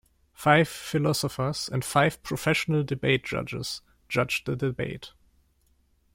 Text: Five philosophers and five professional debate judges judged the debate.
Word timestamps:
Five 0.33 0.67
philosophers 0.67 1.69
and 1.71 1.85
five 1.85 2.23
professional 2.23 2.83
debate 2.83 3.23
judges 3.23 3.81
judged 4.09 4.47
the 4.47 4.55
debate. 4.55 5.11